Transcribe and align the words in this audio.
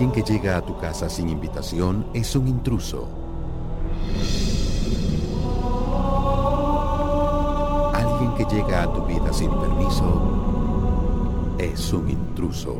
Alguien 0.00 0.24
que 0.24 0.32
llega 0.32 0.56
a 0.56 0.62
tu 0.62 0.78
casa 0.78 1.10
sin 1.10 1.28
invitación 1.28 2.06
es 2.14 2.34
un 2.34 2.48
intruso. 2.48 3.06
Alguien 7.92 8.34
que 8.34 8.46
llega 8.46 8.84
a 8.84 8.92
tu 8.94 9.04
vida 9.04 9.30
sin 9.30 9.50
permiso 9.50 11.54
es 11.58 11.92
un 11.92 12.08
intruso. 12.08 12.76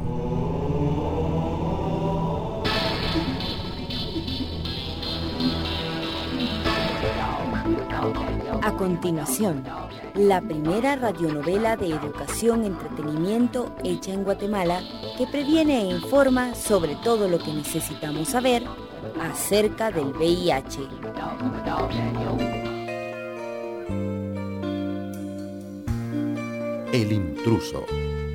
A 8.63 8.73
continuación, 8.77 9.65
la 10.15 10.41
primera 10.43 10.95
radionovela 10.95 11.77
de 11.77 11.89
educación 11.89 12.65
entretenimiento 12.65 13.75
hecha 13.83 14.13
en 14.13 14.23
Guatemala 14.23 14.83
que 15.17 15.27
previene 15.27 15.81
e 15.81 15.95
informa 15.97 16.55
sobre 16.55 16.97
todo 16.97 17.27
lo 17.29 17.39
que 17.39 17.55
necesitamos 17.55 18.29
saber 18.29 18.63
acerca 19.21 19.91
del 19.91 20.09
VIH. 20.09 20.81
El 26.93 27.13
intruso. 27.13 27.87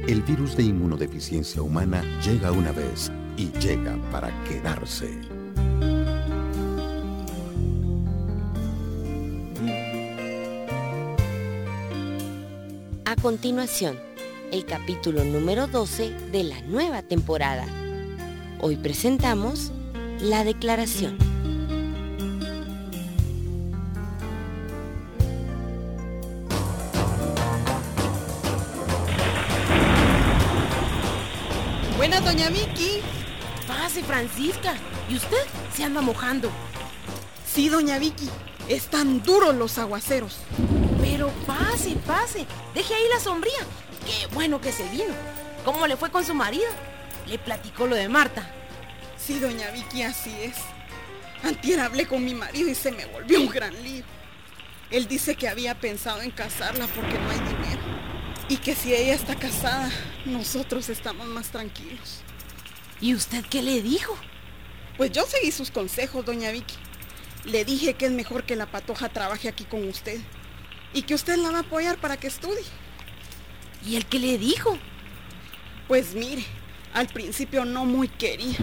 El 0.07 0.21
virus 0.23 0.55
de 0.55 0.63
inmunodeficiencia 0.63 1.61
humana 1.61 2.03
llega 2.23 2.51
una 2.51 2.71
vez 2.71 3.11
y 3.37 3.51
llega 3.59 3.97
para 4.11 4.31
quedarse. 4.43 5.34
Continuación, 13.25 13.99
el 14.51 14.67
capítulo 14.67 15.23
número 15.23 15.65
12 15.65 16.11
de 16.31 16.43
la 16.43 16.61
nueva 16.61 17.01
temporada. 17.01 17.65
Hoy 18.61 18.75
presentamos 18.75 19.71
la 20.19 20.43
declaración. 20.43 21.17
Buenas, 31.97 32.23
doña 32.23 32.49
Vicky. 32.49 33.01
Pase, 33.65 34.03
Francisca. 34.03 34.75
¿Y 35.09 35.15
usted 35.15 35.47
se 35.73 35.83
anda 35.83 36.01
mojando? 36.01 36.51
Sí, 37.43 37.69
doña 37.69 37.97
Vicky. 37.97 38.29
Están 38.69 39.23
duros 39.23 39.55
los 39.55 39.79
aguaceros. 39.79 40.37
Pase, 41.45 41.95
pase. 42.05 42.45
Deje 42.73 42.93
ahí 42.93 43.03
la 43.13 43.19
sombría. 43.19 43.59
Qué 44.05 44.27
bueno 44.33 44.61
que 44.61 44.71
se 44.71 44.87
vino. 44.89 45.13
¿Cómo 45.63 45.87
le 45.87 45.97
fue 45.97 46.11
con 46.11 46.25
su 46.25 46.33
marido? 46.33 46.65
Le 47.27 47.39
platicó 47.39 47.87
lo 47.87 47.95
de 47.95 48.07
Marta. 48.07 48.49
Sí, 49.17 49.39
doña 49.39 49.71
Vicky, 49.71 50.03
así 50.03 50.31
es. 50.41 50.57
Antier 51.43 51.79
hablé 51.79 52.07
con 52.07 52.23
mi 52.23 52.33
marido 52.33 52.69
y 52.69 52.75
se 52.75 52.91
me 52.91 53.05
volvió 53.05 53.39
un 53.41 53.49
gran 53.49 53.73
lío. 53.83 54.03
Él 54.91 55.07
dice 55.07 55.35
que 55.35 55.47
había 55.47 55.79
pensado 55.79 56.21
en 56.21 56.31
casarla 56.31 56.87
porque 56.87 57.17
no 57.17 57.29
hay 57.29 57.39
dinero. 57.39 57.81
Y 58.47 58.57
que 58.57 58.75
si 58.75 58.93
ella 58.93 59.15
está 59.15 59.35
casada, 59.35 59.89
nosotros 60.25 60.89
estamos 60.89 61.25
más 61.27 61.49
tranquilos. 61.49 62.21
¿Y 63.01 63.15
usted 63.15 63.43
qué 63.49 63.63
le 63.63 63.81
dijo? 63.81 64.15
Pues 64.97 65.11
yo 65.11 65.25
seguí 65.25 65.51
sus 65.51 65.71
consejos, 65.71 66.25
doña 66.25 66.51
Vicky. 66.51 66.75
Le 67.45 67.65
dije 67.65 67.95
que 67.95 68.05
es 68.05 68.11
mejor 68.11 68.43
que 68.43 68.55
la 68.55 68.67
patoja 68.67 69.09
trabaje 69.09 69.49
aquí 69.49 69.65
con 69.65 69.87
usted. 69.87 70.19
Y 70.95 71.01
que 71.01 71.13
usted 71.13 71.35
la 71.35 71.51
va 71.51 71.57
a 71.57 71.61
apoyar 71.61 71.97
para 71.97 72.15
que 72.15 72.27
estudie. 72.27 72.63
¿Y 73.85 73.97
él 73.97 74.05
qué 74.05 74.17
le 74.17 74.37
dijo? 74.37 74.79
Pues 75.89 76.15
mire, 76.15 76.45
al 76.93 77.07
principio 77.07 77.65
no 77.65 77.83
muy 77.83 78.07
quería. 78.07 78.57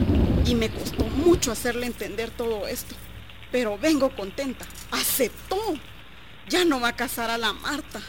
Y 0.46 0.54
me 0.54 0.70
costó 0.70 1.04
mucho 1.04 1.52
hacerle 1.52 1.86
entender 1.86 2.30
todo 2.30 2.66
esto. 2.66 2.94
Pero 3.50 3.76
vengo 3.76 4.16
contenta. 4.16 4.64
Aceptó. 4.90 5.58
Ya 6.48 6.64
no 6.64 6.80
va 6.80 6.88
a 6.88 6.96
casar 6.96 7.28
a 7.28 7.36
la 7.36 7.52
Marta. 7.52 8.00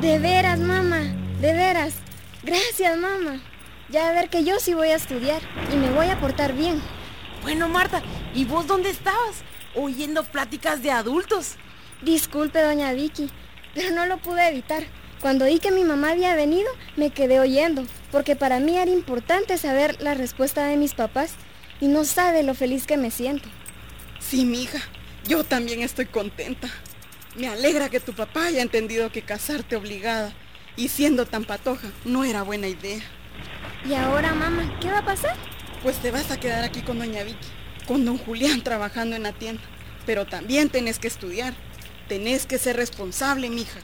De 0.00 0.18
veras, 0.18 0.58
mamá, 0.58 0.98
de 1.40 1.52
veras. 1.52 1.94
Gracias, 2.42 2.98
mamá. 2.98 3.40
Ya 3.90 4.08
a 4.08 4.12
ver 4.12 4.28
que 4.28 4.42
yo 4.42 4.58
sí 4.58 4.74
voy 4.74 4.88
a 4.88 4.96
estudiar 4.96 5.40
y 5.72 5.76
me 5.76 5.90
voy 5.90 6.06
a 6.08 6.18
portar 6.18 6.52
bien. 6.52 6.82
Bueno, 7.42 7.68
Marta, 7.68 8.02
¿y 8.34 8.44
vos 8.44 8.66
dónde 8.66 8.90
estabas? 8.90 9.44
Oyendo 9.76 10.24
pláticas 10.24 10.82
de 10.82 10.90
adultos. 10.90 11.56
Disculpe, 12.02 12.62
doña 12.62 12.92
Vicky, 12.92 13.30
pero 13.74 13.94
no 13.94 14.06
lo 14.06 14.18
pude 14.18 14.48
evitar. 14.48 14.84
Cuando 15.20 15.44
oí 15.44 15.58
que 15.58 15.70
mi 15.70 15.84
mamá 15.84 16.12
había 16.12 16.34
venido, 16.34 16.70
me 16.96 17.10
quedé 17.10 17.40
oyendo, 17.40 17.84
porque 18.10 18.36
para 18.36 18.58
mí 18.58 18.78
era 18.78 18.90
importante 18.90 19.58
saber 19.58 20.00
la 20.00 20.14
respuesta 20.14 20.66
de 20.66 20.76
mis 20.76 20.94
papás 20.94 21.34
y 21.78 21.88
no 21.88 22.04
sabe 22.04 22.42
lo 22.42 22.54
feliz 22.54 22.86
que 22.86 22.96
me 22.96 23.10
siento. 23.10 23.48
Sí, 24.18 24.46
mija, 24.46 24.78
yo 25.28 25.44
también 25.44 25.82
estoy 25.82 26.06
contenta. 26.06 26.68
Me 27.36 27.48
alegra 27.48 27.90
que 27.90 28.00
tu 28.00 28.14
papá 28.14 28.46
haya 28.46 28.62
entendido 28.62 29.12
que 29.12 29.22
casarte 29.22 29.76
obligada 29.76 30.32
y 30.76 30.88
siendo 30.88 31.26
tan 31.26 31.44
patoja 31.44 31.88
no 32.04 32.24
era 32.24 32.42
buena 32.42 32.68
idea. 32.68 33.02
¿Y 33.84 33.94
ahora, 33.94 34.34
mamá, 34.34 34.78
qué 34.80 34.90
va 34.90 34.98
a 34.98 35.04
pasar? 35.04 35.36
Pues 35.82 35.96
te 35.98 36.10
vas 36.10 36.30
a 36.30 36.40
quedar 36.40 36.64
aquí 36.64 36.80
con 36.80 36.98
doña 36.98 37.22
Vicky, 37.24 37.48
con 37.86 38.04
don 38.04 38.18
Julián 38.18 38.62
trabajando 38.62 39.16
en 39.16 39.22
la 39.22 39.32
tienda. 39.32 39.62
Pero 40.06 40.26
también 40.26 40.70
tenés 40.70 40.98
que 40.98 41.08
estudiar. 41.08 41.54
Tenés 42.10 42.44
que 42.44 42.58
ser 42.58 42.74
responsable, 42.74 43.48
mija. 43.50 43.78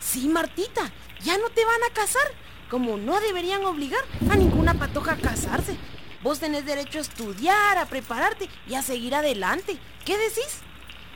Sí, 0.00 0.26
Martita, 0.26 0.90
ya 1.22 1.38
no 1.38 1.50
te 1.50 1.64
van 1.64 1.84
a 1.88 1.94
casar. 1.94 2.32
Como 2.68 2.96
no 2.96 3.20
deberían 3.20 3.64
obligar 3.64 4.04
a 4.28 4.34
ninguna 4.34 4.74
patoja 4.74 5.12
a 5.12 5.18
casarse. 5.18 5.76
Vos 6.20 6.40
tenés 6.40 6.66
derecho 6.66 6.98
a 6.98 7.02
estudiar, 7.02 7.78
a 7.78 7.86
prepararte 7.86 8.48
y 8.66 8.74
a 8.74 8.82
seguir 8.82 9.14
adelante. 9.14 9.78
¿Qué 10.04 10.18
decís? 10.18 10.62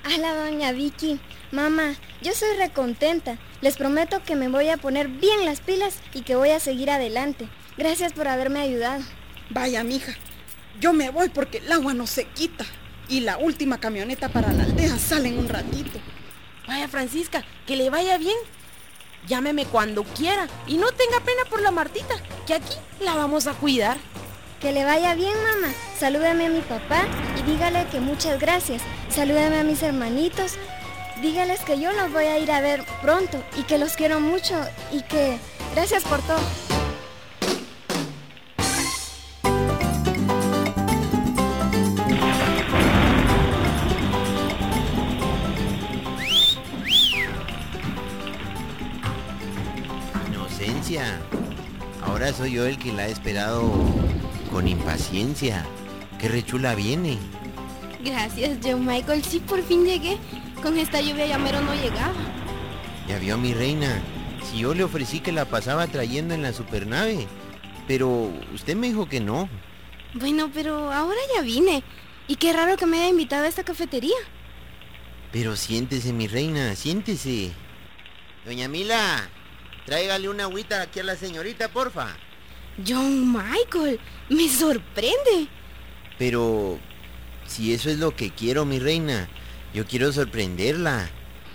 A 0.04 0.16
la 0.16 0.36
doña 0.36 0.70
Vicky, 0.70 1.18
mamá, 1.50 1.96
yo 2.20 2.34
soy 2.34 2.56
recontenta. 2.56 3.36
Les 3.60 3.76
prometo 3.76 4.22
que 4.22 4.36
me 4.36 4.46
voy 4.46 4.68
a 4.68 4.76
poner 4.76 5.08
bien 5.08 5.44
las 5.44 5.60
pilas 5.60 5.96
y 6.14 6.22
que 6.22 6.36
voy 6.36 6.50
a 6.50 6.60
seguir 6.60 6.88
adelante. 6.90 7.48
Gracias 7.76 8.12
por 8.12 8.28
haberme 8.28 8.60
ayudado. 8.60 9.02
Vaya, 9.50 9.82
mija, 9.82 10.14
yo 10.78 10.92
me 10.92 11.10
voy 11.10 11.30
porque 11.30 11.58
el 11.58 11.72
agua 11.72 11.94
no 11.94 12.06
se 12.06 12.26
quita. 12.26 12.64
Y 13.12 13.20
la 13.20 13.36
última 13.36 13.78
camioneta 13.78 14.30
para 14.30 14.54
la 14.54 14.62
aldea 14.62 14.96
sale 14.98 15.28
en 15.28 15.38
un 15.38 15.46
ratito. 15.46 16.00
Vaya, 16.66 16.88
Francisca, 16.88 17.44
que 17.66 17.76
le 17.76 17.90
vaya 17.90 18.16
bien. 18.16 18.38
Llámeme 19.28 19.66
cuando 19.66 20.02
quiera 20.02 20.48
y 20.66 20.78
no 20.78 20.90
tenga 20.92 21.20
pena 21.20 21.42
por 21.50 21.60
la 21.60 21.70
Martita, 21.70 22.14
que 22.46 22.54
aquí 22.54 22.74
la 23.00 23.14
vamos 23.14 23.46
a 23.46 23.52
cuidar. 23.52 23.98
Que 24.62 24.72
le 24.72 24.86
vaya 24.86 25.14
bien, 25.14 25.34
mamá. 25.34 25.74
Salúdame 25.98 26.46
a 26.46 26.48
mi 26.48 26.62
papá 26.62 27.04
y 27.38 27.50
dígale 27.50 27.86
que 27.92 28.00
muchas 28.00 28.40
gracias. 28.40 28.80
Salúdame 29.10 29.58
a 29.58 29.64
mis 29.64 29.82
hermanitos. 29.82 30.54
Dígales 31.20 31.60
que 31.60 31.78
yo 31.78 31.92
los 31.92 32.10
voy 32.14 32.24
a 32.24 32.38
ir 32.38 32.50
a 32.50 32.62
ver 32.62 32.82
pronto 33.02 33.44
y 33.58 33.64
que 33.64 33.76
los 33.76 33.92
quiero 33.92 34.20
mucho 34.20 34.54
y 34.90 35.02
que 35.02 35.36
gracias 35.74 36.02
por 36.04 36.22
todo. 36.22 36.40
Ahora 52.04 52.32
soy 52.32 52.52
yo 52.52 52.66
el 52.66 52.78
que 52.78 52.92
la 52.92 53.04
ha 53.04 53.06
esperado 53.06 53.72
con 54.50 54.68
impaciencia. 54.68 55.64
Qué 56.18 56.28
rechula 56.28 56.74
viene. 56.74 57.18
Gracias, 58.04 58.58
John 58.62 58.84
Michael. 58.84 59.24
Sí, 59.24 59.40
por 59.40 59.62
fin 59.62 59.84
llegué. 59.84 60.18
Con 60.62 60.78
esta 60.78 61.00
lluvia 61.00 61.26
ya 61.26 61.38
mero 61.38 61.60
no 61.62 61.74
llegaba. 61.74 62.14
Ya 63.08 63.18
vio 63.18 63.38
mi 63.38 63.54
reina. 63.54 64.02
Si 64.44 64.58
yo 64.58 64.74
le 64.74 64.84
ofrecí 64.84 65.20
que 65.20 65.32
la 65.32 65.46
pasaba 65.46 65.86
trayendo 65.86 66.34
en 66.34 66.42
la 66.42 66.52
supernave. 66.52 67.26
Pero 67.88 68.30
usted 68.54 68.76
me 68.76 68.88
dijo 68.88 69.08
que 69.08 69.20
no. 69.20 69.48
Bueno, 70.14 70.50
pero 70.52 70.92
ahora 70.92 71.18
ya 71.34 71.42
vine. 71.42 71.82
Y 72.28 72.36
qué 72.36 72.52
raro 72.52 72.76
que 72.76 72.86
me 72.86 72.98
haya 72.98 73.08
invitado 73.08 73.44
a 73.44 73.48
esta 73.48 73.64
cafetería. 73.64 74.16
Pero 75.32 75.56
siéntese, 75.56 76.12
mi 76.12 76.28
reina, 76.28 76.76
siéntese. 76.76 77.52
Doña 78.44 78.68
Mila, 78.68 79.28
tráigale 79.86 80.28
una 80.28 80.44
agüita 80.44 80.82
aquí 80.82 81.00
a 81.00 81.04
la 81.04 81.16
señorita, 81.16 81.68
porfa. 81.68 82.16
John 82.86 83.32
Michael, 83.32 84.00
me 84.28 84.48
sorprende. 84.48 85.48
Pero 86.18 86.78
si 87.46 87.74
eso 87.74 87.90
es 87.90 87.98
lo 87.98 88.14
que 88.16 88.30
quiero, 88.30 88.64
mi 88.64 88.78
reina, 88.78 89.28
yo 89.74 89.86
quiero 89.86 90.12
sorprenderla. 90.12 91.10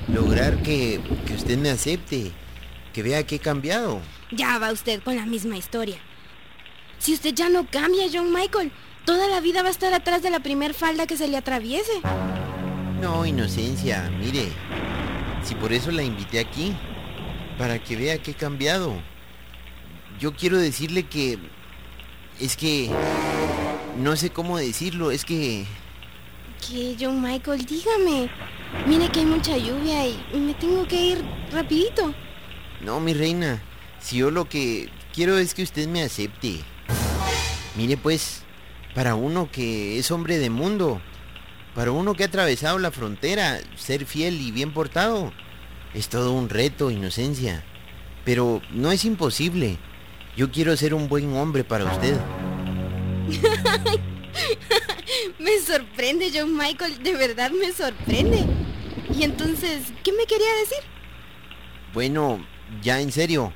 Lograr 0.08 0.62
que, 0.62 1.02
que 1.26 1.34
usted 1.34 1.58
me 1.58 1.70
acepte. 1.70 2.32
Que 2.94 3.04
vea 3.04 3.26
que 3.26 3.36
he 3.36 3.40
cambiado. 3.40 4.02
Ya 4.32 4.58
va 4.60 4.72
usted 4.72 5.02
con 5.02 5.16
la 5.16 5.26
misma 5.26 5.58
historia. 5.58 5.98
Si 7.00 7.14
usted 7.14 7.34
ya 7.34 7.50
no 7.50 7.68
cambia, 7.70 8.08
John 8.12 8.34
Michael, 8.34 8.72
toda 9.06 9.28
la 9.28 9.40
vida 9.40 9.62
va 9.62 9.70
a 9.70 9.72
estar 9.72 9.94
atrás 9.94 10.22
de 10.22 10.30
la 10.30 10.40
primer 10.40 10.74
falda 10.74 11.08
que 11.08 11.18
se 11.18 11.28
le 11.28 11.38
atraviese. 11.38 12.02
No, 13.02 13.26
inocencia, 13.26 14.10
mire. 14.20 14.50
Si 15.44 15.56
por 15.56 15.72
eso 15.72 15.92
la 15.92 16.04
invité 16.04 16.40
aquí, 16.40 16.76
para 17.58 17.80
que 17.80 17.96
vea 17.96 18.22
que 18.22 18.32
he 18.32 18.36
cambiado. 18.36 18.94
Yo 20.20 20.36
quiero 20.36 20.58
decirle 20.58 21.04
que... 21.04 21.38
Es 22.40 22.56
que... 22.56 22.90
no 23.98 24.16
sé 24.16 24.30
cómo 24.30 24.58
decirlo, 24.58 25.12
es 25.12 25.26
que... 25.26 25.66
¿Qué, 26.68 26.96
John 27.00 27.22
Michael? 27.22 27.66
Dígame. 27.66 28.30
Mire 28.88 29.10
que 29.10 29.20
hay 29.20 29.26
mucha 29.26 29.58
lluvia 29.58 30.08
y 30.08 30.38
me 30.38 30.54
tengo 30.56 30.88
que 30.88 31.02
ir 31.02 31.26
rapidito. 31.52 32.14
No, 32.82 33.00
mi 33.00 33.14
reina, 33.14 33.62
si 34.00 34.18
yo 34.18 34.32
lo 34.32 34.50
que 34.50 34.90
quiero 35.14 35.38
es 35.38 35.54
que 35.54 35.64
usted 35.64 35.88
me 35.88 36.04
acepte. 36.04 36.60
Mire 37.76 37.98
pues, 37.98 38.44
para 38.94 39.16
uno 39.16 39.50
que 39.52 40.00
es 40.00 40.12
hombre 40.12 40.38
de 40.38 40.50
mundo, 40.50 41.02
para 41.76 41.92
uno 41.92 42.16
que 42.16 42.24
ha 42.24 42.28
atravesado 42.28 42.80
la 42.80 42.92
frontera, 42.92 43.60
ser 43.76 44.06
fiel 44.06 44.42
y 44.42 44.52
bien 44.52 44.74
portado, 44.74 45.32
es 45.94 46.10
todo 46.10 46.34
un 46.34 46.50
reto, 46.50 46.92
inocencia. 46.92 47.64
Pero 48.26 48.62
no 48.72 48.92
es 48.92 49.06
imposible. 49.06 49.78
Yo 50.36 50.52
quiero 50.52 50.76
ser 50.78 50.94
un 50.94 51.08
buen 51.08 51.36
hombre 51.36 51.64
para 51.64 51.86
usted. 51.86 52.20
me 55.40 55.60
sorprende, 55.60 56.32
John 56.34 56.56
Michael, 56.56 57.02
de 57.02 57.14
verdad 57.14 57.52
me 57.52 57.72
sorprende. 57.72 58.46
Y 59.18 59.24
entonces, 59.24 59.94
¿qué 60.04 60.12
me 60.12 60.26
quería 60.26 60.54
decir? 60.60 60.80
Bueno, 61.94 62.46
ya 62.82 63.00
en 63.00 63.12
serio, 63.12 63.54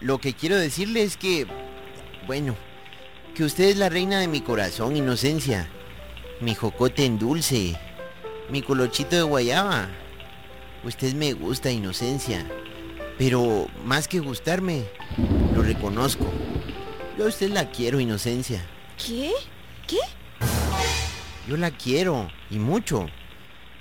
lo 0.00 0.18
que 0.18 0.34
quiero 0.34 0.56
decirle 0.56 1.02
es 1.02 1.16
que, 1.16 1.46
bueno, 2.26 2.56
que 3.34 3.44
usted 3.44 3.64
es 3.64 3.76
la 3.76 3.88
reina 3.88 4.18
de 4.18 4.28
mi 4.28 4.40
corazón, 4.40 4.96
inocencia. 4.96 5.68
Mi 6.40 6.54
jocote 6.54 7.04
en 7.04 7.18
dulce. 7.18 7.78
Mi 8.50 8.62
colochito 8.62 9.16
de 9.16 9.22
guayaba. 9.22 9.88
Usted 10.84 11.14
me 11.14 11.32
gusta, 11.32 11.70
inocencia. 11.70 12.46
Pero 13.18 13.66
más 13.84 14.06
que 14.06 14.20
gustarme, 14.20 14.84
lo 15.54 15.62
reconozco. 15.62 16.30
Yo 17.18 17.24
a 17.24 17.28
usted 17.28 17.50
la 17.50 17.70
quiero, 17.70 17.98
inocencia. 17.98 18.64
¿Qué? 18.96 19.32
¿Qué? 19.86 19.98
Yo 21.48 21.56
la 21.56 21.72
quiero, 21.72 22.30
y 22.50 22.58
mucho. 22.58 23.06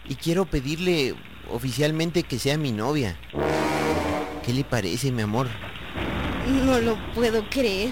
Y 0.09 0.15
quiero 0.15 0.45
pedirle 0.45 1.15
oficialmente 1.51 2.23
que 2.23 2.39
sea 2.39 2.57
mi 2.57 2.71
novia. 2.71 3.19
¿Qué 4.43 4.53
le 4.53 4.63
parece, 4.63 5.11
mi 5.11 5.21
amor? 5.21 5.47
No 6.65 6.79
lo 6.79 6.97
puedo 7.13 7.47
creer. 7.49 7.91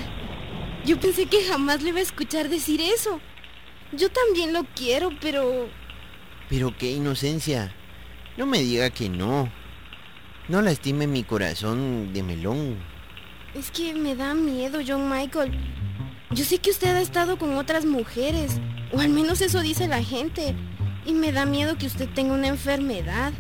Yo 0.86 1.00
pensé 1.00 1.26
que 1.28 1.44
jamás 1.44 1.84
le 1.84 1.90
iba 1.90 2.00
a 2.00 2.04
escuchar 2.04 2.50
decir 2.50 2.82
eso. 2.82 3.20
Yo 3.92 4.10
también 4.10 4.54
lo 4.54 4.64
quiero, 4.76 5.12
pero... 5.22 5.70
Pero 6.50 6.76
qué 6.78 6.92
inocencia. 6.92 7.76
No 8.38 8.46
me 8.46 8.60
diga 8.60 8.90
que 8.90 9.10
no. 9.10 9.50
No 10.50 10.62
lastime 10.62 11.08
mi 11.08 11.24
corazón 11.24 12.12
de 12.14 12.22
melón. 12.22 12.78
Es 13.54 13.72
que 13.72 13.94
me 13.94 14.16
da 14.16 14.34
miedo, 14.34 14.80
John 14.86 15.10
Michael. 15.10 15.58
Yo 16.32 16.44
sé 16.44 16.58
que 16.58 16.70
usted 16.70 16.96
ha 16.96 17.02
estado 17.02 17.38
con 17.38 17.56
otras 17.56 17.86
mujeres, 17.86 18.60
o 18.92 19.00
al 19.00 19.10
menos 19.10 19.40
eso 19.40 19.62
dice 19.62 19.88
la 19.88 20.04
gente, 20.04 20.54
y 21.06 21.14
me 21.14 21.32
da 21.32 21.46
miedo 21.46 21.78
que 21.78 21.86
usted 21.86 22.10
tenga 22.10 22.34
una 22.34 22.48
enfermedad. 22.48 23.32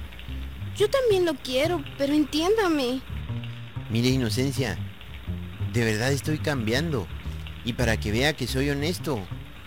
Yo 0.77 0.89
también 0.89 1.25
lo 1.25 1.35
quiero, 1.35 1.83
pero 1.97 2.13
entiéndame. 2.13 3.01
Mire, 3.89 4.09
Inocencia, 4.09 4.77
de 5.73 5.83
verdad 5.83 6.13
estoy 6.13 6.37
cambiando. 6.37 7.05
Y 7.65 7.73
para 7.73 7.97
que 7.97 8.11
vea 8.11 8.33
que 8.33 8.47
soy 8.47 8.69
honesto, 8.69 9.19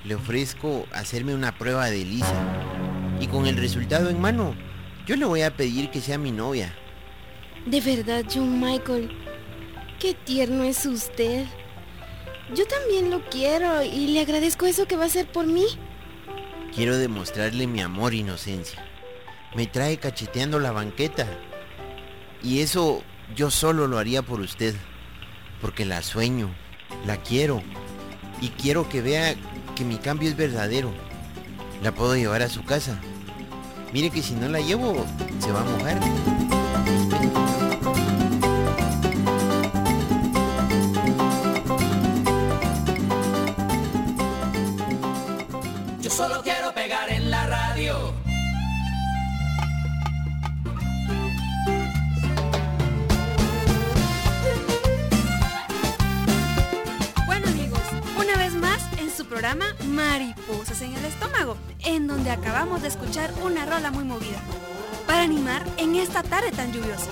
le 0.05 0.15
ofrezco 0.15 0.87
hacerme 0.93 1.35
una 1.35 1.59
prueba 1.59 1.91
de 1.91 2.05
Lisa. 2.05 2.63
Y 3.21 3.27
con 3.27 3.47
el 3.47 3.57
resultado 3.57 4.09
en 4.09 4.21
mano, 4.21 4.55
yo 5.09 5.17
le 5.17 5.25
voy 5.25 5.41
a 5.41 5.57
pedir 5.57 5.91
que 5.91 6.03
sea 6.03 6.19
mi 6.19 6.31
novia. 6.31 6.75
De 7.65 7.81
verdad, 7.81 8.27
John 8.31 8.61
Michael, 8.61 9.11
qué 9.99 10.13
tierno 10.13 10.65
es 10.65 10.85
usted. 10.85 11.47
Yo 12.55 12.67
también 12.67 13.11
lo 13.11 13.25
quiero 13.31 13.83
y 13.83 14.09
le 14.09 14.21
agradezco 14.21 14.67
eso 14.67 14.87
que 14.87 14.99
va 14.99 15.05
a 15.05 15.07
hacer 15.07 15.27
por 15.33 15.47
mí. 15.47 15.65
Quiero 16.75 16.99
demostrarle 16.99 17.67
mi 17.67 17.81
amor 17.81 18.13
inocencia. 18.13 18.85
Me 19.57 19.67
trae 19.67 19.97
cacheteando 19.97 20.59
la 20.59 20.73
banqueta. 20.73 21.27
Y 22.43 22.61
eso 22.61 23.03
yo 23.35 23.51
solo 23.51 23.87
lo 23.87 23.97
haría 23.97 24.21
por 24.21 24.41
usted. 24.41 24.75
Porque 25.63 25.87
la 25.87 26.03
sueño, 26.03 26.55
la 27.07 27.17
quiero. 27.17 27.63
Y 28.43 28.51
quiero 28.51 28.91
que 28.91 29.01
vea 29.01 29.35
que 29.75 29.87
mi 29.87 29.97
cambio 29.97 30.29
es 30.29 30.37
verdadero. 30.37 30.93
La 31.83 31.95
puedo 31.95 32.15
llevar 32.15 32.43
a 32.43 32.51
su 32.51 32.63
casa. 32.63 33.01
Mire 33.93 34.11
que 34.11 34.23
si 34.23 34.35
no 34.35 34.49
la 34.49 34.61
llevo, 34.61 35.07
se 35.41 35.51
va 35.51 35.61
a 35.61 35.65
mojar. 35.65 36.48
Una 63.43 63.65
rola 63.65 63.91
muy 63.91 64.05
movida, 64.05 64.39
para 65.07 65.23
animar 65.23 65.65
en 65.79 65.97
esta 65.97 66.23
tarde 66.23 66.51
tan 66.51 66.75
lluviosa. 66.75 67.11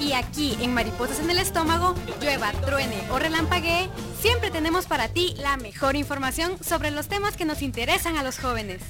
Y 0.00 0.12
aquí 0.14 0.56
en 0.62 0.72
Mariposas 0.72 1.20
en 1.20 1.28
el 1.28 1.38
Estómago, 1.38 1.94
llueva, 2.22 2.52
truene 2.52 3.06
o 3.10 3.18
relampaguee, 3.18 3.90
siempre 4.18 4.50
tenemos 4.50 4.86
para 4.86 5.08
ti 5.08 5.34
la 5.36 5.58
mejor 5.58 5.94
información 5.94 6.56
sobre 6.64 6.90
los 6.90 7.08
temas 7.08 7.36
que 7.36 7.44
nos 7.44 7.60
interesan 7.60 8.16
a 8.16 8.22
los 8.22 8.38
jóvenes. 8.38 8.80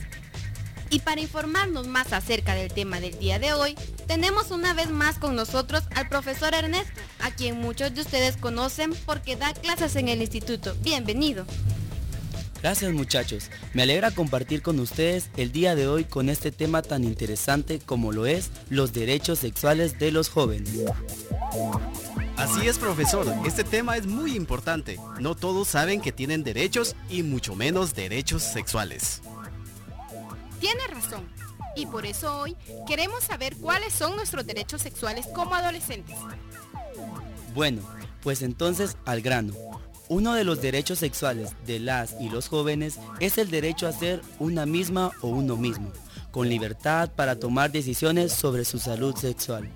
Y 0.89 1.01
para 1.01 1.21
informarnos 1.21 1.89
más 1.89 2.13
acerca 2.13 2.55
del 2.55 2.73
tema 2.73 3.01
del 3.01 3.19
día 3.19 3.41
de 3.41 3.53
hoy, 3.53 3.75
tenemos 4.07 4.53
una 4.53 4.75
vez 4.75 4.89
más 4.89 5.19
con 5.19 5.35
nosotros 5.35 5.83
al 5.97 6.09
profesor 6.09 6.55
Ernest, 6.55 6.91
a 7.21 7.33
quien 7.33 7.61
muchos 7.61 7.93
de 7.93 8.03
ustedes 8.03 8.37
conocen 8.37 8.95
porque 9.05 9.35
da 9.35 9.53
clases 9.53 9.97
en 9.97 10.09
el 10.09 10.21
instituto. 10.21 10.77
Bienvenido. 10.81 11.45
Gracias 12.63 12.93
muchachos, 12.93 13.51
me 13.75 13.83
alegra 13.83 14.13
compartir 14.13 14.63
con 14.63 14.79
ustedes 14.79 15.31
el 15.37 15.51
día 15.51 15.75
de 15.75 15.89
hoy 15.89 16.05
con 16.05 16.29
este 16.29 16.53
tema 16.53 16.81
tan 16.81 17.03
interesante 17.03 17.81
como 17.81 18.13
lo 18.13 18.25
es 18.25 18.53
los 18.71 18.93
derechos 18.93 19.41
sexuales 19.41 19.99
de 19.99 20.13
los 20.13 20.29
jóvenes. 20.29 20.71
Así 22.37 22.69
es, 22.69 22.79
profesor. 22.79 23.27
Este 23.45 23.65
tema 23.65 23.97
es 23.97 24.07
muy 24.07 24.37
importante. 24.37 24.97
No 25.19 25.35
todos 25.35 25.67
saben 25.67 26.01
que 26.01 26.13
tienen 26.13 26.45
derechos 26.45 26.95
y 27.11 27.25
mucho 27.25 27.57
menos 27.57 27.95
derechos 27.97 28.45
sexuales. 28.45 29.23
Tiene 30.61 30.87
razón. 30.87 31.29
Y 31.75 31.87
por 31.87 32.07
eso 32.07 32.39
hoy 32.39 32.57
queremos 32.87 33.25
saber 33.25 33.57
cuáles 33.57 33.93
son 33.93 34.15
nuestros 34.15 34.47
derechos 34.47 34.83
sexuales 34.83 35.27
como 35.35 35.57
adolescentes. 35.57 36.17
Bueno, 37.55 37.83
pues 38.23 38.43
entonces 38.43 38.97
al 39.05 39.21
grano. 39.21 39.53
Uno 40.13 40.35
de 40.35 40.45
los 40.45 40.61
derechos 40.61 40.99
sexuales 40.99 41.55
de 41.65 41.79
las 41.79 42.17
y 42.21 42.29
los 42.29 42.49
jóvenes 42.49 42.99
es 43.19 43.39
el 43.39 43.51
derecho 43.51 43.89
a 43.89 43.93
ser 43.93 44.21
una 44.39 44.67
misma 44.67 45.11
o 45.23 45.29
uno 45.29 45.57
mismo, 45.57 45.91
con 46.31 46.51
libertad 46.51 47.11
para 47.17 47.37
tomar 47.37 47.73
decisiones 47.73 48.31
sobre 48.31 48.67
su 48.67 48.79
salud 48.79 49.17
sexual. 49.17 49.71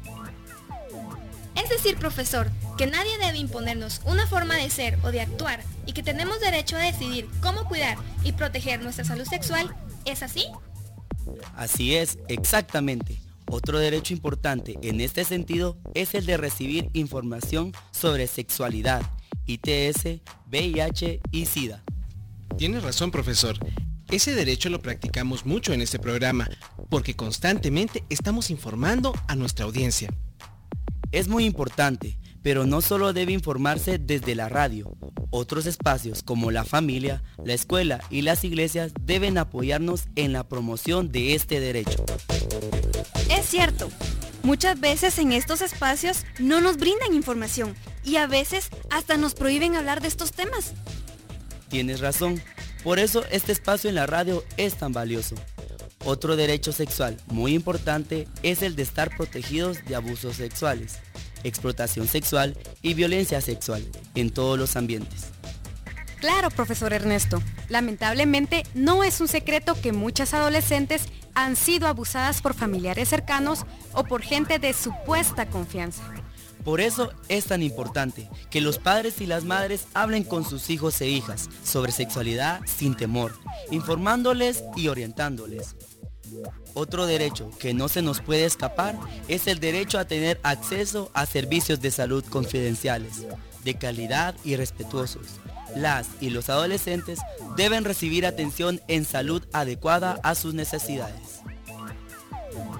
Es 1.55 1.71
decir, 1.71 1.97
profesor, 1.97 2.51
que 2.77 2.87
nadie 2.87 3.17
debe 3.17 3.39
imponernos 3.39 4.03
una 4.05 4.27
forma 4.27 4.57
de 4.57 4.69
ser 4.69 4.99
o 5.05 5.11
de 5.11 5.23
actuar 5.23 5.63
y 5.87 5.95
que 5.95 6.03
tenemos 6.03 6.39
derecho 6.39 6.77
a 6.77 6.81
decidir 6.81 7.27
cómo 7.41 7.67
cuidar 7.67 7.97
y 8.23 8.33
proteger 8.33 8.83
nuestra 8.83 9.07
salud 9.07 9.25
sexual. 9.25 9.75
¿Es 10.05 10.23
así? 10.23 10.45
Así 11.55 11.97
es, 11.97 12.19
exactamente. 12.29 13.23
Otro 13.49 13.79
derecho 13.79 14.13
importante 14.13 14.77
en 14.83 15.01
este 15.01 15.25
sentido 15.25 15.79
es 15.95 16.15
el 16.15 16.27
de 16.27 16.37
recibir 16.37 16.91
información 16.93 17.73
sobre 17.91 18.27
sexualidad, 18.27 19.01
ITS, 19.47 20.21
VIH 20.51 21.21
y 21.31 21.47
SIDA. 21.47 21.83
Tienes 22.57 22.83
razón, 22.83 23.11
profesor. 23.11 23.59
Ese 24.11 24.35
derecho 24.35 24.71
lo 24.71 24.81
practicamos 24.81 25.47
mucho 25.47 25.73
en 25.73 25.83
este 25.83 25.99
programa, 25.99 26.49
porque 26.89 27.15
constantemente 27.15 28.05
estamos 28.09 28.51
informando 28.51 29.13
a 29.27 29.35
nuestra 29.35 29.65
audiencia. 29.65 30.13
Es 31.13 31.29
muy 31.29 31.45
importante, 31.45 32.19
pero 32.43 32.67
no 32.67 32.81
solo 32.81 33.13
debe 33.13 33.33
informarse 33.33 33.99
desde 33.99 34.37
la 34.37 34.49
radio. 34.49 34.97
Otros 35.31 35.67
espacios 35.67 36.23
como 36.23 36.53
la 36.53 36.65
familia, 36.65 37.23
la 37.45 37.55
escuela 37.55 38.01
y 38.09 38.23
las 38.23 38.45
iglesias 38.45 38.93
deben 39.01 39.39
apoyarnos 39.39 40.05
en 40.15 40.33
la 40.33 40.49
promoción 40.49 41.11
de 41.11 41.35
este 41.35 41.59
derecho. 41.59 42.05
Es 43.29 43.47
cierto, 43.47 43.91
muchas 44.45 44.79
veces 44.79 45.19
en 45.19 45.33
estos 45.33 45.61
espacios 45.61 46.25
no 46.39 46.61
nos 46.61 46.77
brindan 46.77 47.13
información 47.13 47.75
y 48.07 48.17
a 48.17 48.27
veces 48.27 48.71
hasta 48.89 49.17
nos 49.17 49.35
prohíben 49.35 49.75
hablar 49.75 50.01
de 50.01 50.09
estos 50.09 50.33
temas. 50.33 50.73
Tienes 51.69 52.01
razón, 52.01 52.41
por 52.85 52.99
eso 52.99 53.25
este 53.31 53.53
espacio 53.53 53.91
en 53.91 53.97
la 53.97 54.07
radio 54.07 54.45
es 54.57 54.77
tan 54.77 54.93
valioso. 54.93 55.35
Otro 56.05 56.37
derecho 56.37 56.73
sexual 56.73 57.17
muy 57.27 57.53
importante 57.53 58.29
es 58.45 58.63
el 58.63 58.77
de 58.77 58.85
estar 58.85 59.15
protegidos 59.17 59.85
de 59.85 59.97
abusos 59.97 60.37
sexuales, 60.37 60.99
explotación 61.43 62.07
sexual 62.07 62.57
y 62.81 62.95
violencia 62.95 63.41
sexual 63.41 63.85
en 64.15 64.31
todos 64.31 64.57
los 64.57 64.77
ambientes. 64.77 65.27
Claro, 66.21 66.51
profesor 66.51 66.93
Ernesto. 66.93 67.43
Lamentablemente, 67.69 68.63
no 68.75 69.05
es 69.05 69.21
un 69.21 69.29
secreto 69.29 69.75
que 69.81 69.93
muchas 69.93 70.33
adolescentes 70.33 71.03
han 71.35 71.57
sido 71.57 71.89
abusadas 71.89 72.41
por 72.41 72.55
familiares 72.55 73.09
cercanos 73.09 73.67
o 73.93 74.05
por 74.05 74.23
gente 74.23 74.59
de 74.59 74.73
supuesta 74.73 75.47
confianza. 75.47 76.03
Por 76.67 76.81
eso 76.81 77.13
es 77.29 77.45
tan 77.45 77.63
importante 77.63 78.29
que 78.51 78.61
los 78.61 78.81
padres 78.81 79.21
y 79.21 79.27
las 79.27 79.45
madres 79.45 79.87
hablen 79.95 80.25
con 80.25 80.45
sus 80.45 80.69
hijos 80.69 81.01
e 81.01 81.07
hijas 81.07 81.49
sobre 81.63 81.93
sexualidad 81.93 82.61
sin 82.67 82.97
temor, 82.97 83.35
informándoles 83.71 84.65
y 84.75 84.89
orientándoles. 84.89 85.77
Otro 86.75 87.07
derecho 87.07 87.53
que 87.61 87.73
no 87.73 87.87
se 87.87 88.03
nos 88.03 88.21
puede 88.21 88.47
escapar 88.47 88.99
es 89.29 89.47
el 89.47 89.61
derecho 89.61 90.01
a 90.01 90.07
tener 90.07 90.41
acceso 90.43 91.09
a 91.15 91.25
servicios 91.25 91.81
de 91.81 91.93
salud 91.93 92.25
confidenciales, 92.25 93.25
de 93.63 93.75
calidad 93.79 94.35
y 94.43 94.57
respetuosos. 94.57 95.39
Las 95.77 96.09
y 96.21 96.31
los 96.31 96.51
adolescentes 96.51 97.21
deben 97.57 97.85
recibir 97.85 98.27
atención 98.27 98.81
en 98.89 99.05
salud 99.05 99.47
adecuada 99.53 100.19
a 100.25 100.35
sus 100.35 100.53
necesidades. 100.53 101.43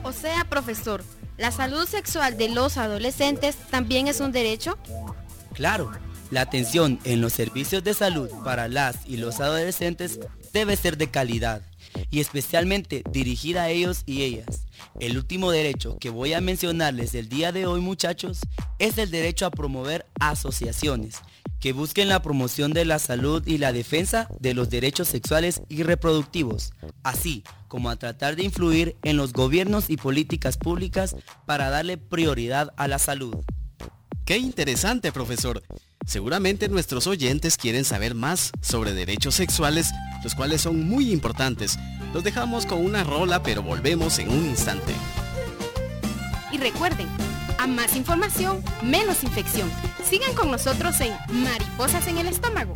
O 0.03 0.13
sea, 0.13 0.45
profesor, 0.49 1.05
¿la 1.37 1.51
salud 1.51 1.87
sexual 1.87 2.37
de 2.37 2.49
los 2.49 2.77
adolescentes 2.77 3.57
también 3.71 4.09
es 4.09 4.21
un 4.21 4.33
derecho? 4.33 4.79
Claro, 5.55 5.93
la 6.31 6.43
atención 6.43 6.99
en 7.05 7.21
los 7.21 7.33
servicios 7.33 7.85
de 7.85 7.95
salud 7.95 8.31
para 8.45 8.69
las 8.69 9.07
y 9.07 9.17
los 9.17 9.41
adolescentes 9.41 10.21
debe 10.53 10.77
ser 10.77 10.97
de 10.97 11.11
calidad 11.11 11.63
y 12.11 12.21
especialmente 12.21 13.03
dirigida 13.11 13.65
a 13.65 13.71
ellos 13.71 14.03
y 14.07 14.23
ellas. 14.23 14.67
El 15.01 15.17
último 15.17 15.51
derecho 15.51 15.99
que 15.99 16.11
voy 16.11 16.33
a 16.33 16.41
mencionarles 16.41 17.15
el 17.15 17.29
día 17.29 17.53
de 17.53 17.67
hoy 17.67 17.81
muchachos 17.81 18.41
es 18.79 18.99
el 18.99 19.11
derecho 19.11 19.47
a 19.47 19.51
promover 19.51 20.07
asociaciones 20.21 21.23
que 21.61 21.73
busquen 21.73 22.09
la 22.09 22.23
promoción 22.23 22.73
de 22.73 22.85
la 22.85 22.99
salud 22.99 23.47
y 23.47 23.59
la 23.59 23.73
defensa 23.73 24.29
de 24.41 24.55
los 24.55 24.71
derechos 24.71 25.09
sexuales 25.09 25.63
y 25.69 25.83
reproductivos, 25.83 26.73
así 27.03 27.45
como 27.69 27.91
a 27.91 27.97
tratar 27.97 28.37
de 28.37 28.45
influir 28.45 28.97
en 29.03 29.17
los 29.17 29.33
gobiernos 29.33 29.91
y 29.91 29.97
políticas 29.97 30.57
públicas 30.57 31.17
para 31.47 31.71
darle 31.71 31.99
prioridad 31.99 32.73
a 32.77 32.89
la 32.89 32.99
salud. 32.99 33.37
Qué 34.25 34.39
interesante, 34.39 35.13
profesor. 35.13 35.63
Seguramente 36.07 36.69
nuestros 36.69 37.07
oyentes 37.07 37.57
quieren 37.57 37.85
saber 37.85 38.15
más 38.15 38.53
sobre 38.61 38.93
derechos 38.93 39.35
sexuales, 39.35 39.91
los 40.23 40.35
cuales 40.35 40.61
son 40.61 40.89
muy 40.89 41.13
importantes. 41.13 41.79
Los 42.13 42.25
dejamos 42.25 42.67
con 42.67 42.85
una 42.85 43.05
rola, 43.05 43.43
pero 43.43 43.63
volvemos 43.63 44.19
en 44.19 44.31
un 44.31 44.47
instante. 44.47 44.93
Y 46.53 46.59
recuerden, 46.59 47.09
a 47.59 47.67
más 47.67 47.97
información, 47.97 48.63
menos 48.83 49.25
infección. 49.25 49.71
Sigan 50.05 50.35
con 50.35 50.51
nosotros 50.51 51.01
en 51.01 51.13
Mariposas 51.43 52.07
en 52.07 52.19
el 52.19 52.27
Estómago. 52.27 52.75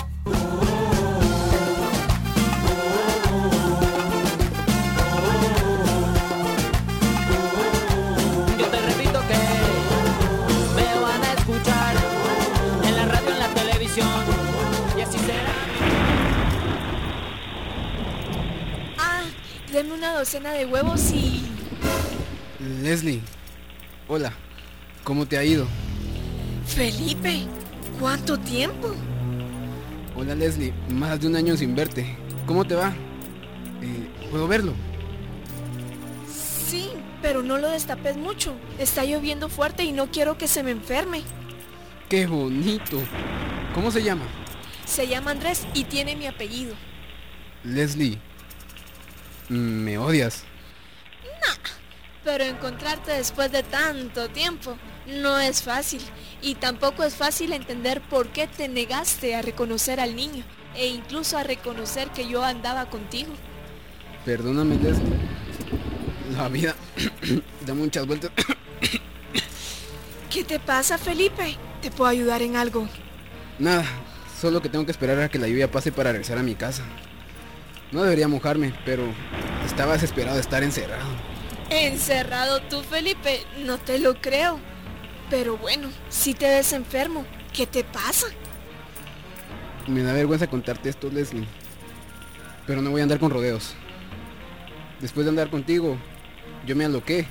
Deme 19.73 19.95
una 19.95 20.13
docena 20.15 20.51
de 20.53 20.67
huevos 20.67 21.13
y... 21.13 21.43
Leslie, 22.83 23.23
hola, 24.09 24.33
¿cómo 25.05 25.27
te 25.27 25.39
ha 25.39 25.45
ido? 25.45 25.67
Felipe, 26.67 27.47
¿cuánto 27.99 28.39
tiempo? 28.39 28.95
Hola 30.17 30.35
Leslie, 30.35 30.73
más 30.91 31.21
de 31.21 31.29
un 31.29 31.37
año 31.37 31.57
sin 31.57 31.75
verte. 31.75 32.17
¿Cómo 32.47 32.65
te 32.65 32.75
va? 32.75 32.89
Eh, 33.83 34.29
¿Puedo 34.31 34.47
verlo? 34.49 34.75
Sí, 36.29 36.91
pero 37.23 37.43
no 37.43 37.59
lo 37.59 37.69
destapes 37.69 38.17
mucho. 38.17 38.55
Está 38.79 39.05
lloviendo 39.05 39.49
fuerte 39.49 39.85
y 39.85 39.93
no 39.93 40.11
quiero 40.11 40.37
que 40.37 40.49
se 40.49 40.63
me 40.63 40.71
enferme. 40.71 41.23
¡Qué 42.09 42.27
bonito! 42.27 42.99
¿Cómo 43.75 43.91
se 43.91 44.03
llama? 44.03 44.25
Se 44.85 45.07
llama 45.07 45.31
Andrés 45.31 45.67
y 45.75 45.85
tiene 45.85 46.17
mi 46.17 46.27
apellido. 46.27 46.75
Leslie, 47.63 48.19
¿Me 49.51 49.99
odias? 49.99 50.45
No, 51.25 51.55
pero 52.23 52.45
encontrarte 52.45 53.11
después 53.11 53.51
de 53.51 53.65
tanto 53.65 54.29
tiempo 54.29 54.77
no 55.07 55.39
es 55.39 55.63
fácil. 55.63 56.01
Y 56.43 56.55
tampoco 56.55 57.05
es 57.05 57.15
fácil 57.15 57.53
entender 57.53 58.01
por 58.01 58.29
qué 58.29 58.47
te 58.47 58.69
negaste 58.69 59.35
a 59.35 59.43
reconocer 59.43 60.01
al 60.01 60.17
niño 60.17 60.45
e 60.75 60.87
incluso 60.87 61.37
a 61.37 61.43
reconocer 61.43 62.11
que 62.11 62.29
yo 62.29 62.45
andaba 62.45 62.87
contigo. 62.89 63.33
Perdóname, 64.25 64.77
Leslie. 64.77 65.13
La 66.37 66.49
vida 66.49 66.75
da 67.67 67.75
muchas 67.75 68.07
vueltas. 68.07 68.31
¿Qué 70.31 70.45
te 70.45 70.61
pasa, 70.61 70.97
Felipe? 70.97 71.57
¿Te 71.83 71.91
puedo 71.91 72.11
ayudar 72.11 72.43
en 72.43 72.57
algo? 72.57 72.89
Nada, 73.59 73.85
solo 74.41 74.63
que 74.63 74.69
tengo 74.69 74.85
que 74.85 74.93
esperar 74.93 75.21
a 75.21 75.29
que 75.29 75.39
la 75.39 75.49
lluvia 75.49 75.71
pase 75.71 75.93
para 75.93 76.13
regresar 76.13 76.39
a 76.39 76.43
mi 76.43 76.55
casa. 76.55 76.85
No 77.91 78.03
debería 78.03 78.29
mojarme, 78.29 78.73
pero 78.85 79.03
estaba 79.67 79.95
desesperado 79.95 80.37
de 80.37 80.43
estar 80.43 80.63
encerrado. 80.63 81.09
¿Encerrado 81.71 82.61
tú, 82.63 82.83
Felipe? 82.83 83.41
No 83.65 83.79
te 83.79 83.99
lo 83.99 84.21
creo. 84.21 84.61
Pero 85.31 85.57
bueno, 85.57 85.89
si 86.09 86.35
te 86.35 86.49
ves 86.49 86.73
enfermo, 86.73 87.25
¿qué 87.53 87.65
te 87.65 87.85
pasa? 87.85 88.27
Me 89.87 90.03
da 90.03 90.13
vergüenza 90.13 90.49
contarte 90.49 90.89
esto, 90.89 91.09
Leslie. 91.09 91.47
Pero 92.67 92.83
no 92.83 92.91
voy 92.91 93.01
a 93.01 93.05
andar 93.05 93.21
con 93.21 93.31
rodeos. 93.31 93.75
Después 95.01 95.25
de 95.25 95.31
andar 95.31 95.49
contigo, 95.49 95.97
yo 96.67 96.75
me 96.75 96.85
aloqué. 96.85 97.27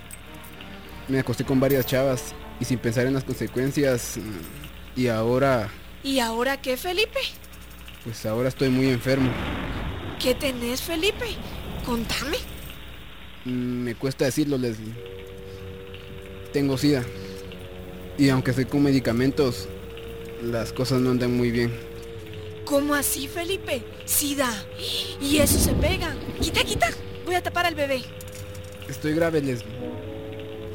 Me 1.10 1.20
acosté 1.20 1.44
con 1.44 1.60
varias 1.60 1.86
chavas 1.86 2.34
y 2.60 2.65
sin 2.65 2.79
pensar 2.79 3.06
en 3.06 3.13
las 3.13 3.24
consecuencias. 3.25 4.18
Y 4.96 5.08
ahora... 5.08 5.70
¿Y 6.01 6.20
ahora 6.20 6.62
qué, 6.62 6.77
Felipe? 6.77 7.20
Pues 8.06 8.25
ahora 8.25 8.48
estoy 8.48 8.70
muy 8.70 8.88
enfermo. 8.88 9.29
¿Qué 10.20 10.34
tenés, 10.36 10.82
Felipe? 10.82 11.25
Contame. 11.86 12.38
Mm, 13.44 13.84
me 13.84 13.96
cuesta 13.96 14.25
decirlo, 14.25 14.58
Leslie. 14.58 14.94
Tengo 16.53 16.77
sida. 16.77 17.03
Y 18.20 18.28
aunque 18.28 18.52
estoy 18.52 18.66
con 18.66 18.84
medicamentos, 18.84 19.70
las 20.44 20.74
cosas 20.74 21.00
no 21.00 21.12
andan 21.12 21.38
muy 21.38 21.52
bien. 21.52 21.72
¿Cómo 22.66 22.94
así, 22.94 23.30
Felipe? 23.30 23.82
Sida. 24.04 24.66
Y 25.22 25.38
eso 25.38 25.58
se 25.58 25.72
pega. 25.72 26.14
Quita, 26.42 26.66
quita. 26.66 26.90
Voy 27.26 27.36
a 27.36 27.42
tapar 27.42 27.66
al 27.66 27.76
bebé. 27.76 28.02
Estoy 28.90 29.14
grave, 29.14 29.42
Leslie. 29.42 29.74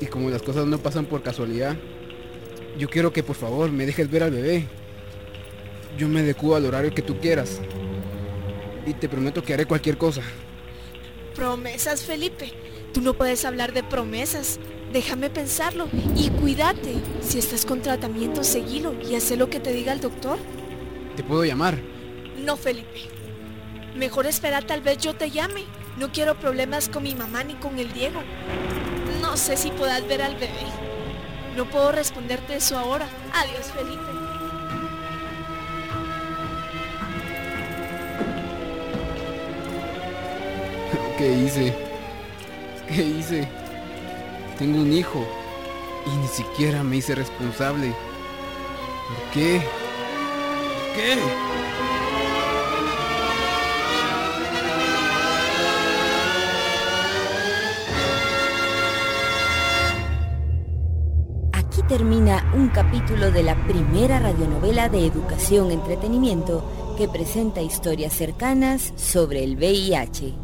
Y 0.01 0.07
como 0.07 0.31
las 0.31 0.41
cosas 0.41 0.67
no 0.67 0.79
pasan 0.79 1.05
por 1.05 1.23
casualidad, 1.23 1.77
yo 2.79 2.89
quiero 2.89 3.13
que 3.13 3.23
por 3.23 3.37
favor 3.37 3.71
me 3.71 3.85
dejes 3.85 4.11
ver 4.11 4.23
al 4.23 4.31
bebé. 4.31 4.67
Yo 5.99 6.09
me 6.09 6.21
adecuo 6.21 6.57
al 6.57 6.65
horario 6.65 6.95
que 6.95 7.03
tú 7.03 7.21
quieras 7.21 7.61
y 8.87 8.95
te 8.95 9.07
prometo 9.07 9.43
que 9.43 9.53
haré 9.53 9.67
cualquier 9.67 9.99
cosa. 9.99 10.23
Promesas, 11.35 12.05
Felipe. 12.05 12.53
Tú 12.95 13.03
no 13.03 13.13
puedes 13.13 13.45
hablar 13.45 13.75
de 13.75 13.83
promesas. 13.83 14.59
Déjame 14.95 15.29
pensarlo 15.29 15.89
y 16.15 16.29
cuídate. 16.29 16.95
Si 17.21 17.41
estás 17.41 17.67
con 17.67 17.83
tratamiento, 17.83 18.45
seguilo 18.45 18.95
y 19.03 19.17
haz 19.17 19.29
lo 19.33 19.51
que 19.51 19.59
te 19.59 19.73
diga 19.73 19.93
el 19.93 20.01
doctor. 20.01 20.39
¿Te 21.17 21.25
puedo 21.25 21.45
llamar? 21.45 21.77
No, 22.45 22.57
Felipe. 22.57 23.09
Mejor 23.97 24.27
espera, 24.27 24.63
tal 24.63 24.83
vez 24.83 24.99
yo 24.99 25.17
te 25.17 25.33
llame. 25.33 25.65
No 25.99 26.13
quiero 26.13 26.39
problemas 26.39 26.89
con 26.89 27.03
mi 27.03 27.17
mamá 27.17 27.43
ni 27.43 27.55
con 27.55 27.77
el 27.81 27.93
Diego. 27.93 28.21
No 29.21 29.37
sé 29.37 29.57
si 29.57 29.73
puedas 29.73 30.07
ver 30.07 30.23
al 30.23 30.35
bebé. 30.35 30.53
No 31.57 31.69
puedo 31.69 31.91
responderte 31.91 32.55
eso 32.55 32.79
ahora. 32.79 33.09
Adiós, 33.33 33.73
Felipe. 33.75 34.01
¿Qué 41.19 41.33
hice? 41.33 41.75
¿Qué 42.87 43.03
hice? 43.03 43.64
Tengo 44.59 44.81
un 44.81 44.93
hijo 44.93 45.27
y 46.07 46.17
ni 46.17 46.29
siquiera 46.29 46.85
me 46.85 46.97
hice 46.97 47.17
responsable. 47.17 47.93
¿Por 49.09 49.31
qué? 49.33 49.61
¿Por 49.61 50.97
qué? 50.97 51.19
Aquí 61.53 61.83
termina 61.89 62.49
un 62.55 62.69
capítulo 62.69 63.33
de 63.33 63.43
la 63.43 63.57
primera 63.67 64.21
radionovela 64.21 64.89
de 64.89 65.05
educación 65.05 65.73
entretenimiento 65.73 66.95
que 66.97 67.09
presenta 67.09 67.61
historias 67.61 68.13
cercanas 68.13 68.93
sobre 68.95 69.43
el 69.43 69.57
VIH. 69.57 70.44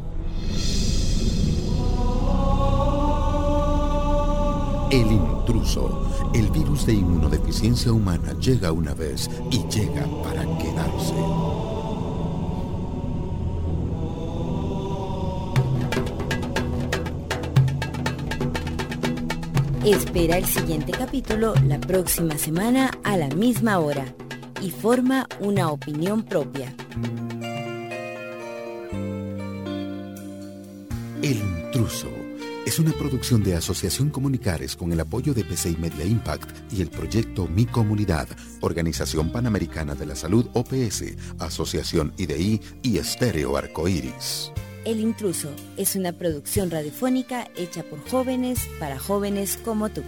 El 4.90 5.12
intruso, 5.12 6.30
el 6.34 6.50
virus 6.50 6.84
de 6.84 6.94
inmunodeficiencia 6.94 7.92
humana 7.92 8.32
llega 8.40 8.72
una 8.72 8.92
vez 8.92 9.30
y 9.48 9.58
llega 9.68 10.04
para 10.24 10.42
quedarse. 10.58 11.14
Espera 19.84 20.38
el 20.38 20.44
siguiente 20.44 20.90
capítulo 20.90 21.54
la 21.68 21.78
próxima 21.78 22.36
semana 22.36 22.90
a 23.04 23.16
la 23.16 23.28
misma 23.28 23.78
hora 23.78 24.12
y 24.60 24.72
forma 24.72 25.28
una 25.38 25.70
opinión 25.70 26.24
propia. 26.24 26.74
El 31.22 31.36
intruso 31.36 32.08
es 32.70 32.78
una 32.78 32.92
producción 32.92 33.42
de 33.42 33.56
Asociación 33.56 34.10
Comunicares 34.10 34.76
con 34.76 34.92
el 34.92 35.00
apoyo 35.00 35.34
de 35.34 35.44
PCI 35.44 35.76
Media 35.76 36.04
Impact 36.04 36.72
y 36.72 36.80
el 36.82 36.88
proyecto 36.88 37.48
Mi 37.48 37.66
Comunidad, 37.66 38.28
Organización 38.60 39.32
Panamericana 39.32 39.96
de 39.96 40.06
la 40.06 40.14
Salud 40.14 40.46
OPS, 40.52 41.16
Asociación 41.40 42.12
IDI 42.16 42.60
y 42.84 42.98
Estéreo 42.98 43.56
Arcoiris. 43.56 44.52
El 44.84 45.00
intruso 45.00 45.48
es 45.76 45.96
una 45.96 46.12
producción 46.12 46.70
radiofónica 46.70 47.48
hecha 47.56 47.82
por 47.82 48.08
jóvenes 48.08 48.60
para 48.78 49.00
jóvenes 49.00 49.56
como 49.56 49.88
tú. 49.88 50.04